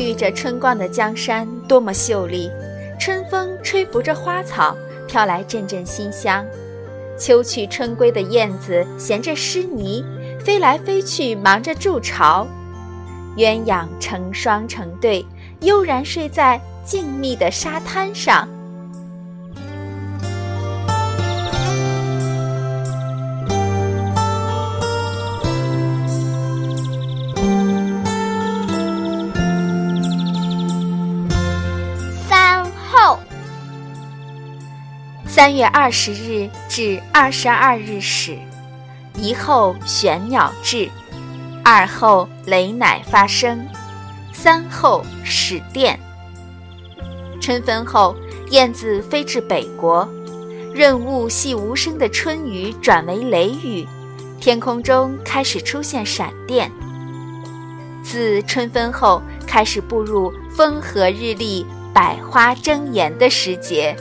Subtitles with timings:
[0.00, 2.50] 沐浴着春光的江山多么秀丽，
[2.98, 4.74] 春风吹拂着花草，
[5.06, 6.42] 飘来阵阵馨香。
[7.18, 10.02] 秋去春归的燕子衔着湿泥，
[10.42, 12.48] 飞来飞去忙着筑巢。
[13.36, 15.22] 鸳鸯成双成对，
[15.60, 18.48] 悠然睡在静谧的沙滩上。
[35.40, 38.36] 三月二十日至二十二日始，
[39.16, 40.86] 一后玄鸟至，
[41.64, 43.66] 二后雷乃发生，
[44.34, 45.98] 三后始电。
[47.40, 48.14] 春分后，
[48.50, 50.06] 燕子飞至北国，
[50.74, 53.88] 润物细无声的春雨转为雷雨，
[54.42, 56.70] 天空中开始出现闪电。
[58.04, 63.96] 自春分后，开始步入风和日丽、百花争妍的时节。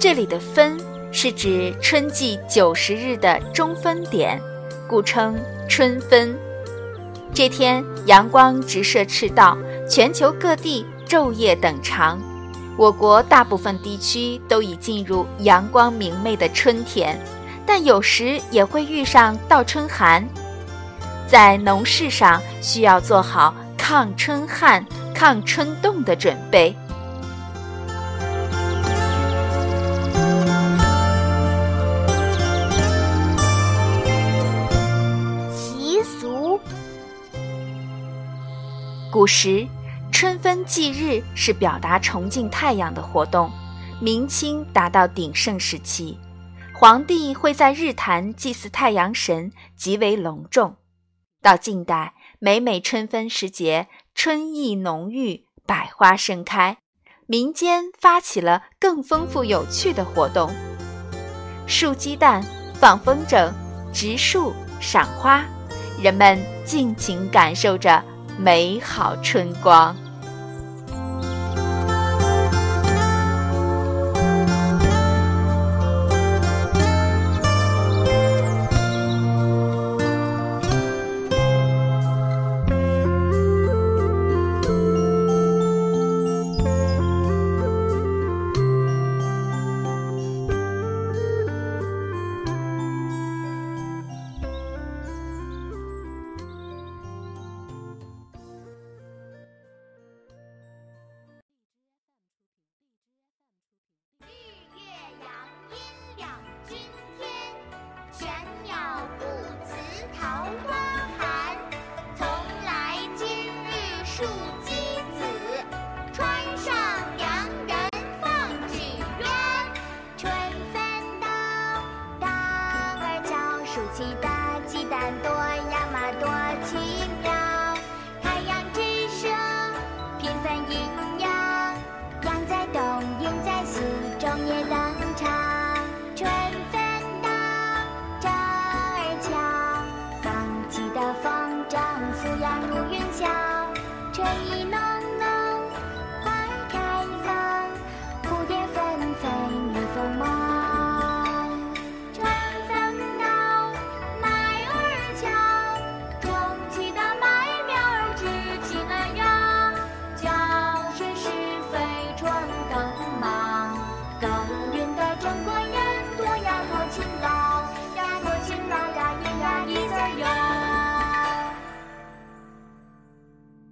[0.00, 0.78] 这里的分
[1.10, 4.40] 是指春季九十日的中分点，
[4.86, 5.36] 故称
[5.68, 6.38] 春分。
[7.34, 9.58] 这天阳光直射赤道，
[9.90, 12.20] 全球各地昼夜等长。
[12.76, 17.18] 我国大部分地区都已进入阳光明媚的春天，
[17.66, 20.24] 但有时也会遇上倒春寒。
[21.26, 26.72] 在农事上，需要做好抗春旱、抗春冻的准备。
[39.10, 39.66] 古时，
[40.12, 43.50] 春分祭日是表达崇敬太阳的活动。
[44.02, 46.18] 明清达到鼎盛时期，
[46.74, 50.76] 皇帝会在日坛祭祀太阳神，极为隆重。
[51.40, 56.76] 到近代，每每春分时节，春意浓郁，百花盛开，
[57.26, 60.52] 民间发起了更丰富有趣的活动：
[61.66, 63.50] 竖鸡蛋、放风筝、
[63.90, 65.42] 植树、赏花，
[65.98, 68.04] 人们尽情感受着。
[68.40, 70.07] 美好春光。